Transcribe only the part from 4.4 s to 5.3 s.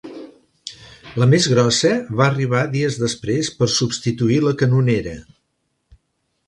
la canonera.